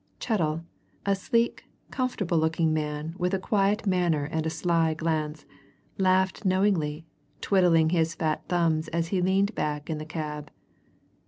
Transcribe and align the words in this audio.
Chettle, 0.19 0.63
a 1.05 1.13
sleek, 1.13 1.65
comfortable 1.91 2.39
looking 2.39 2.73
man, 2.73 3.13
with 3.19 3.35
a 3.35 3.39
quiet 3.39 3.85
manner 3.85 4.23
and 4.25 4.47
a 4.47 4.49
sly 4.49 4.95
glance, 4.95 5.45
laughed 5.99 6.43
knowingly, 6.43 7.05
twiddling 7.39 7.91
his 7.91 8.15
fat 8.15 8.41
thumbs 8.49 8.87
as 8.87 9.09
he 9.09 9.21
leaned 9.21 9.53
back 9.53 9.91
in 9.91 9.99
the 9.99 10.05
cab. 10.05 10.49